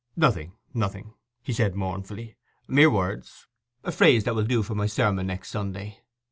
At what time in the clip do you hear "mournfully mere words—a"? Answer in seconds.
1.77-3.91